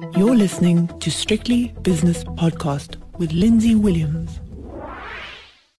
[0.00, 4.38] You're listening to Strictly Business Podcast with Lindsay Williams.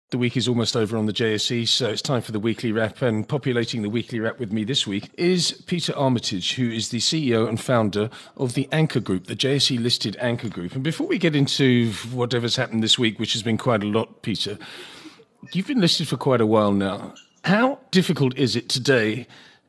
[0.09, 3.01] The week is almost over on the JSE, so it's time for the weekly wrap.
[3.01, 6.97] And populating the weekly wrap with me this week is Peter Armitage, who is the
[6.97, 10.73] CEO and founder of the Anchor Group, the JSE listed Anchor Group.
[10.75, 14.21] And before we get into whatever's happened this week, which has been quite a lot,
[14.21, 14.57] Peter,
[15.53, 17.13] you've been listed for quite a while now.
[17.45, 19.27] How difficult is it today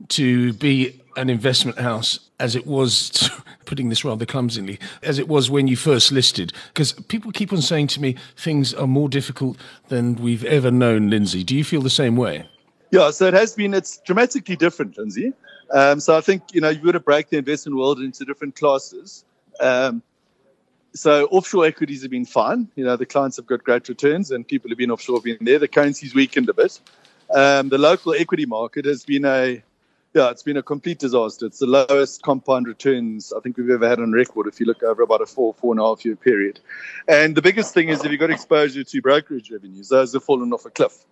[0.08, 3.30] to be an investment house as it was,
[3.66, 6.52] putting this rather clumsily, as it was when you first listed?
[6.68, 9.56] Because people keep on saying to me things are more difficult
[9.88, 11.44] than we've ever known, Lindsay.
[11.44, 12.46] Do you feel the same way?
[12.90, 15.32] Yeah, so it has been, it's dramatically different, Lindsay.
[15.70, 18.56] Um, so I think, you know, you've got to break the investment world into different
[18.56, 19.24] classes.
[19.60, 20.02] Um,
[20.92, 22.68] so offshore equities have been fine.
[22.74, 25.38] You know, the clients have got great returns and people have been offshore have been
[25.40, 25.58] there.
[25.58, 26.80] The currency's weakened a bit.
[27.32, 29.62] Um, the local equity market has been a
[30.14, 31.46] yeah, it's been a complete disaster.
[31.46, 34.82] It's the lowest compound returns I think we've ever had on record if you look
[34.82, 36.58] over about a four, four and a half year period.
[37.06, 40.52] And the biggest thing is if you've got exposure to brokerage revenues, those have fallen
[40.52, 41.04] off a cliff.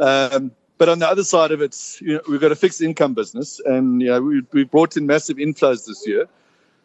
[0.00, 3.12] Um, but on the other side of it, you know, we've got a fixed income
[3.12, 6.26] business, and you know, we, we've brought in massive inflows this year,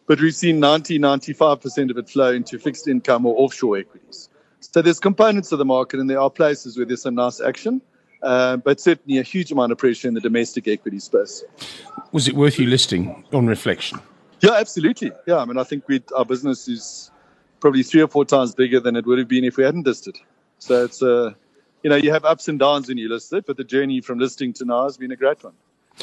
[0.07, 4.27] but we've seen 90, 95% of it flow into fixed income or offshore equities.
[4.59, 7.81] So there's components of the market, and there are places where there's some nice action.
[8.25, 11.43] Uh, but certainly a huge amount of pressure in the domestic equity space.
[12.11, 13.99] Was it worth you listing on reflection?
[14.41, 15.11] Yeah, absolutely.
[15.27, 17.11] Yeah, I mean, I think we our business is
[17.59, 20.17] probably three or four times bigger than it would have been if we hadn't listed.
[20.57, 21.33] So it's a, uh,
[21.83, 24.17] you know, you have ups and downs when you list it, but the journey from
[24.17, 25.53] listing to now has been a great one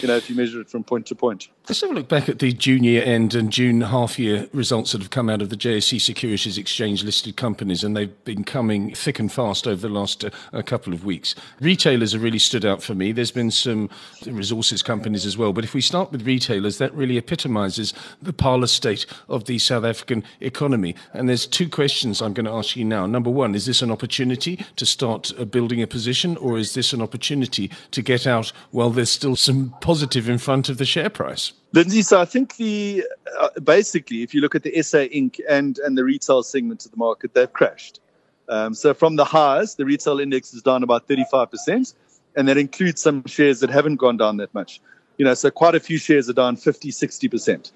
[0.00, 1.48] you know, if you measure it from point to point.
[1.68, 4.92] Let's have a look back at the June year end and June half year results
[4.92, 8.94] that have come out of the JSE Securities Exchange listed companies, and they've been coming
[8.94, 11.36] thick and fast over the last uh, couple of weeks.
[11.60, 13.12] Retailers have really stood out for me.
[13.12, 13.90] There's been some
[14.26, 18.66] resources companies as well, but if we start with retailers, that really epitomises the parlour
[18.66, 20.96] state of the South African economy.
[21.12, 23.06] And there's two questions I'm going to ask you now.
[23.06, 26.92] Number one, is this an opportunity to start uh, building a position, or is this
[26.92, 31.10] an opportunity to get out while there's still some positive in front of the share
[31.10, 31.52] price.
[31.74, 33.04] Lindsay, so I think the
[33.38, 35.40] uh, basically, if you look at the SA Inc.
[35.48, 38.00] and and the retail segment of the market, they've crashed.
[38.48, 41.94] Um, so from the highs, the retail index is down about 35%,
[42.36, 44.80] and that includes some shares that haven't gone down that much.
[45.18, 47.72] You know, so quite a few shares are down 50, 60%.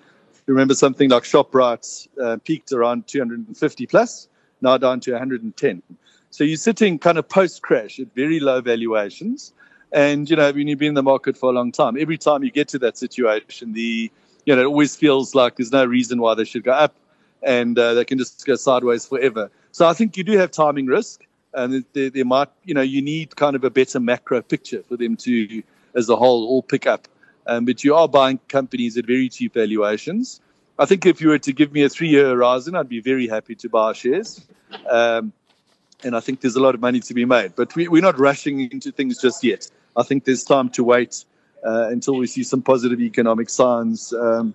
[0.47, 4.29] Remember something like Shoprite uh, peaked around 250 plus,
[4.61, 5.83] now down to 110.
[6.31, 9.53] So you're sitting kind of post crash at very low valuations.
[9.97, 12.45] And, you know, when you've been in the market for a long time, every time
[12.45, 14.13] you get to that situation, the,
[14.45, 16.95] you know, it always feels like there's no reason why they should go up
[17.43, 19.51] and uh, they can just go sideways forever.
[19.73, 21.25] So I think you do have timing risk
[21.55, 25.17] and there, might, you know, you need kind of a better macro picture for them
[25.17, 25.63] to,
[25.95, 27.09] as a whole, all pick up.
[27.47, 30.43] Um, but you are buying companies at very cheap valuations.
[30.79, 33.55] I think if you were to give me a three-year horizon, I'd be very happy
[33.55, 34.45] to buy shares.
[34.91, 35.33] Um,
[36.05, 37.55] and I think there's a lot of money to be made.
[37.57, 39.71] But we, are not rushing into things just yet.
[39.97, 41.25] I think there's time to wait
[41.65, 44.55] uh, until we see some positive economic signs, um,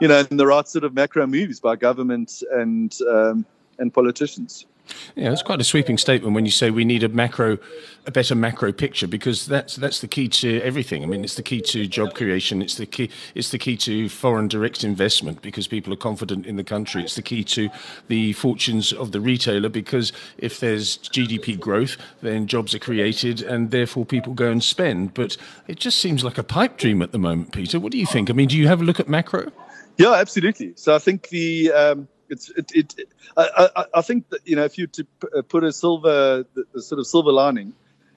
[0.00, 3.44] you know, and the right sort of macro moves by government and um,
[3.78, 4.66] and politicians.
[5.14, 7.58] Yeah, it's quite a sweeping statement when you say we need a macro,
[8.06, 11.02] a better macro picture, because that's that's the key to everything.
[11.02, 12.62] I mean, it's the key to job creation.
[12.62, 13.10] It's the key.
[13.34, 17.02] It's the key to foreign direct investment because people are confident in the country.
[17.02, 17.68] It's the key to
[18.08, 23.70] the fortunes of the retailer because if there's GDP growth, then jobs are created and
[23.70, 25.14] therefore people go and spend.
[25.14, 25.36] But
[25.66, 27.80] it just seems like a pipe dream at the moment, Peter.
[27.80, 28.30] What do you think?
[28.30, 29.50] I mean, do you have a look at macro?
[29.98, 30.72] Yeah, absolutely.
[30.76, 34.56] So I think the um, it's it, it, it I, I, I, think that you
[34.56, 37.72] know if you to uh, put a silver the, the, sort of silver lining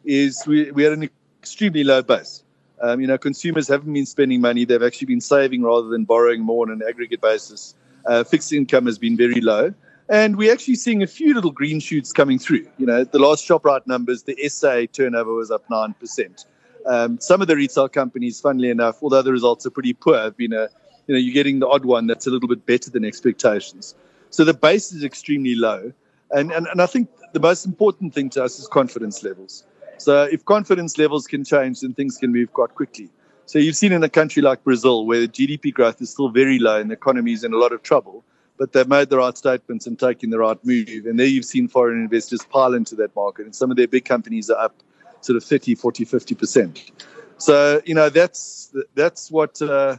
[0.06, 1.10] is we we had an
[1.42, 2.44] extremely low base.
[2.82, 6.42] Um, you know, consumers haven't been spending money; they've actually been saving rather than borrowing
[6.42, 7.76] more on an aggregate basis.
[8.06, 9.74] Uh, fixed income has been very low,
[10.10, 12.68] and we're actually seeing a few little green shoots coming through.
[12.78, 16.46] You know, the last Shoprite numbers, the SA turnover was up nine percent.
[16.86, 20.36] Um, some of the retail companies, funnily enough, although the results are pretty poor, have
[20.36, 20.68] been a
[21.08, 23.96] you know, you're getting the odd one that's a little bit better than expectations.
[24.30, 25.94] So the base is extremely low.
[26.32, 29.64] And, and, and I think the most important thing to us is confidence levels.
[29.98, 33.10] So if confidence levels can change, then things can move quite quickly.
[33.46, 36.60] So you've seen in a country like Brazil, where the GDP growth is still very
[36.60, 38.24] low and the economy is in a lot of trouble,
[38.58, 41.06] but they've made the right statements and taken the right move.
[41.06, 43.46] And there you've seen foreign investors pile into that market.
[43.46, 44.82] And some of their big companies are up
[45.22, 46.92] sort of 30, 40, 50%.
[47.38, 49.98] So, you know, that's, that's what, uh,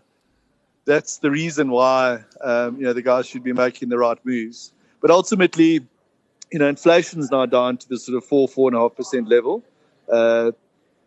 [0.84, 4.72] that's the reason why um, you know the guys should be making the right moves.
[5.00, 5.86] But ultimately,
[6.52, 9.28] you know, inflation's now down to the sort of four four and a half percent
[9.28, 9.62] level.
[10.10, 10.52] Uh,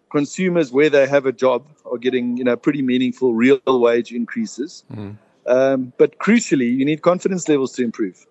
[0.09, 4.83] consumers, where they have a job, are getting you know pretty meaningful real wage increases.
[4.93, 5.17] Mm.
[5.47, 8.25] Um, but crucially, you need confidence levels to improve.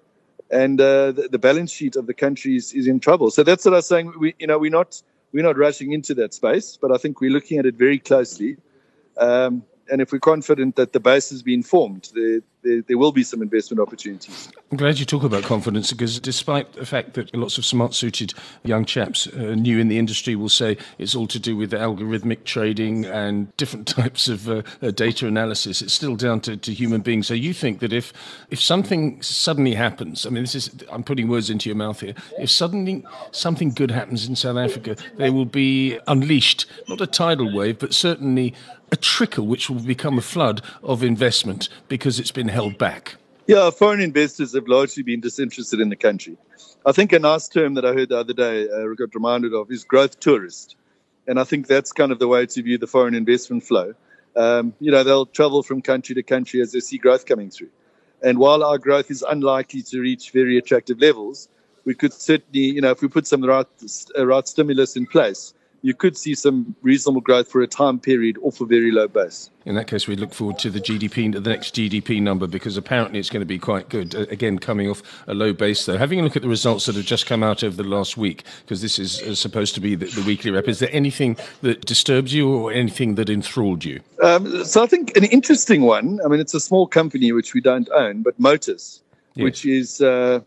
[0.51, 3.31] And uh, the, the, balance sheet of the country is, is in trouble.
[3.31, 4.13] So that's what I was saying.
[4.19, 5.03] We, you know, we're not
[5.33, 8.59] we're not rushing into that space, but I think we're looking at it very closely.
[9.19, 13.13] Um, and if we're confident that the base has been formed, there, there, there, will
[13.13, 14.49] be some investment opportunities.
[14.71, 18.35] I'm glad you talk about confidence because despite the fact that lots of smart suited
[18.65, 22.45] young chaps uh, new in the industry will say it's all to do with algorithmic
[22.45, 27.01] trading and different types of uh, uh, data analysis, it's still down to, to, human
[27.01, 27.27] beings.
[27.27, 28.13] So you think that if,
[28.51, 32.15] if something suddenly happens, I mean, this is, I'm putting words into your mouth here,
[32.39, 37.55] if suddenly something good happens in South Africa, there will be unleashed, not a tidal
[37.55, 38.55] wave, but certainly
[38.91, 43.17] a trickle which will become a flood of investment because it's been held back?
[43.47, 46.37] Yeah, foreign investors have largely been disinterested in the country.
[46.85, 49.71] I think a nice term that I heard the other day, uh, got reminded of,
[49.71, 50.77] is growth tourist.
[51.27, 53.95] And I think that's kind of the way to view the foreign investment flow.
[54.37, 57.71] Um, you know, they'll travel from country to country as they see growth coming through.
[58.23, 61.49] And while our growth is unlikely to reach very attractive levels,
[61.85, 63.67] we could certainly, you know, if we put some right,
[64.19, 65.55] uh, right stimulus in place,
[65.87, 69.51] you could see some reasonable growth for a time period off a very low base.
[69.67, 73.21] In that case, we look forward to the GDP, the next GDP number, because apparently
[73.21, 74.17] it's going to be quite good.
[74.17, 75.97] Again, coming off a low base, though.
[75.97, 78.43] Having a look at the results that have just come out over the last week,
[78.63, 81.87] because this is uh, supposed to be the, the, weekly wrap, is there anything that
[81.87, 84.01] disturbs you or anything that enthralled you?
[84.25, 86.19] Um, so I think an interesting one.
[86.25, 89.03] I mean, it's a small company which we don't own, but Motus,
[89.37, 89.45] yes.
[89.45, 90.01] which is.
[90.01, 90.41] Uh,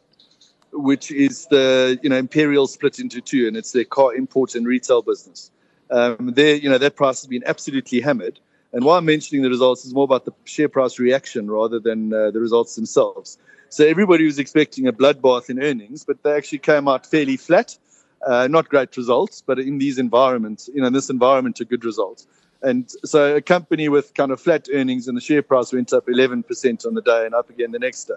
[0.72, 4.66] which is the you know Imperial split into two, and it's their car import and
[4.66, 5.52] retail business.
[5.92, 8.40] Um, there, you know, that price has been absolutely hammered.
[8.72, 12.14] And why I'm mentioning the results is more about the share price reaction rather than
[12.14, 13.40] uh, the results themselves.
[13.70, 17.78] So everybody was expecting a bloodbath in earnings, but they actually came out fairly flat.
[18.26, 21.86] Uh, not great results, but in these environments, you know, in this environment, a good
[21.86, 22.26] result.
[22.62, 26.06] And so a company with kind of flat earnings and the share price went up
[26.08, 28.16] 11% on the day and up again the next day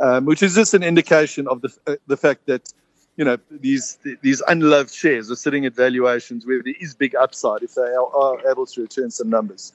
[0.00, 2.72] um, which is just an indication of the uh, the fact that
[3.16, 7.62] you know these these unloved shares are sitting at valuations where there is big upside
[7.62, 9.72] if they are, are able to return some numbers.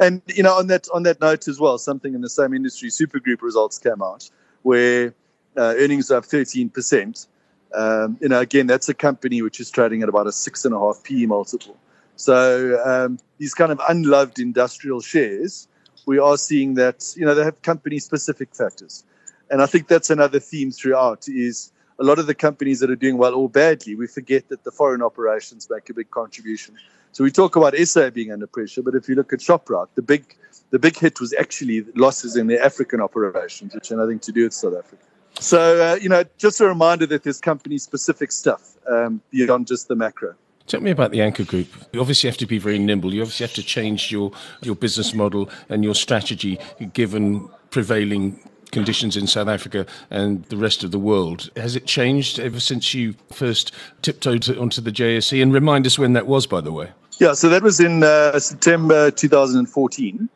[0.00, 2.88] And you know, on that on that note as well, something in the same industry,
[2.88, 4.30] Supergroup results came out
[4.62, 5.14] where
[5.56, 7.26] uh, earnings are up 13 percent.
[7.74, 10.74] Um, you know, again, that's a company which is trading at about a six and
[10.74, 11.76] a half PE multiple.
[12.16, 15.66] So um, these kind of unloved industrial shares,
[16.06, 19.04] we are seeing that you know they have company specific factors.
[19.50, 22.96] And I think that's another theme throughout is a lot of the companies that are
[22.96, 26.76] doing well or badly, we forget that the foreign operations make a big contribution.
[27.12, 30.02] So we talk about SA being under pressure, but if you look at Shoprite, the
[30.02, 30.36] big
[30.70, 34.42] the big hit was actually losses in their African operations, which had nothing to do
[34.42, 35.04] with South Africa.
[35.38, 39.86] So uh, you know, just a reminder that there's company specific stuff um, beyond just
[39.86, 40.34] the macro.
[40.66, 41.68] Tell me about the Anchor Group.
[41.92, 43.12] You obviously have to be very nimble.
[43.12, 44.32] You obviously have to change your,
[44.62, 46.58] your business model and your strategy
[46.94, 48.40] given prevailing
[48.74, 51.48] conditions in South Africa and the rest of the world.
[51.56, 53.72] Has it changed ever since you first
[54.02, 55.42] tiptoed onto the JSE?
[55.42, 56.90] And remind us when that was, by the way.
[57.18, 60.28] Yeah, so that was in uh, September 2014.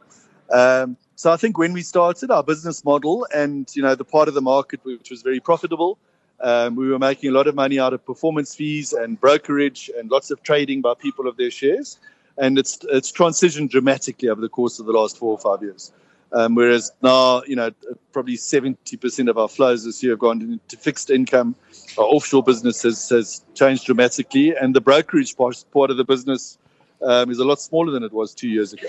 [0.50, 4.28] Um, so I think when we started our business model and you know the part
[4.28, 5.98] of the market which was very profitable,
[6.40, 10.08] um, we were making a lot of money out of performance fees and brokerage and
[10.10, 11.98] lots of trading by people of their shares,
[12.38, 15.90] and it's it's transitioned dramatically over the course of the last four or five years.
[16.32, 17.70] Um, whereas now, you know,
[18.12, 21.54] probably 70% of our flows this year have gone into fixed income.
[21.96, 26.58] Our offshore business has, has changed dramatically, and the brokerage part, of the business
[27.02, 28.88] um, is a lot smaller than it was two years ago.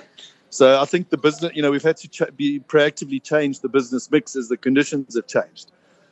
[0.49, 3.69] So I think the business, you know, we've had to ch- be proactively change the
[3.69, 5.71] business mix as the conditions have changed.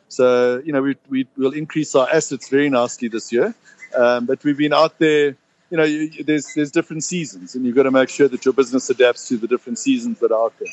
[0.09, 3.53] So, you know, we, we will increase our assets very nicely this year,
[3.95, 5.35] um, but we've been out there
[5.69, 8.53] you know, you, there's there's different seasons, and you've got to make sure that your
[8.53, 10.69] business adapts to the different seasons that are out there.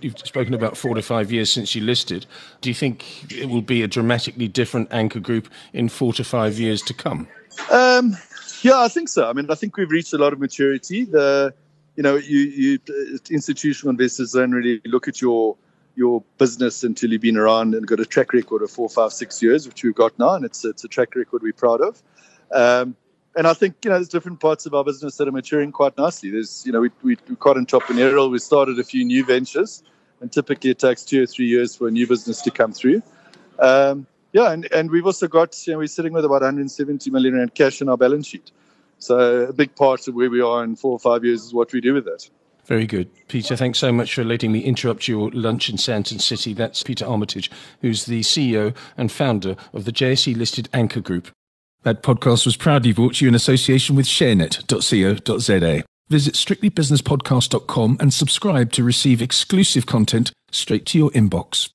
[0.00, 2.26] You've spoken about four to five years since you listed.
[2.60, 6.58] Do you think it will be a dramatically different anchor group in four to five
[6.58, 7.26] years to come?
[7.72, 8.16] Um,
[8.62, 9.28] yeah, I think so.
[9.28, 11.04] I mean, I think we've reached a lot of maturity.
[11.04, 11.52] The,
[11.96, 12.78] you know, you, you
[13.30, 15.56] institutional investors don't really look at your
[15.96, 19.42] your business until you've been around and got a track record of four, five, six
[19.42, 22.02] years, which we've got now, and it's it's a track record we're proud of.
[22.52, 22.94] Um,
[23.36, 25.96] and I think you know there's different parts of our business that are maturing quite
[25.96, 26.30] nicely.
[26.30, 28.30] There's you know we, we we're quite entrepreneurial.
[28.30, 29.82] We started a few new ventures,
[30.20, 33.02] and typically it takes two or three years for a new business to come through.
[33.58, 37.34] Um, yeah, and, and we've also got you know we're sitting with about 170 million
[37.34, 38.50] rand cash in our balance sheet.
[38.98, 41.72] So a big part of where we are in four or five years is what
[41.72, 42.28] we do with that.
[42.64, 43.08] Very good.
[43.28, 46.52] Peter, thanks so much for letting me interrupt your lunch in Sandton City.
[46.52, 47.50] That's Peter Armitage,
[47.80, 51.28] who's the CEO and founder of the JSE listed Anchor Group.
[51.86, 55.84] That podcast was proudly brought to you in association with sharenet.co.za.
[56.08, 61.70] Visit strictlybusinesspodcast.com and subscribe to receive exclusive content straight to your inbox.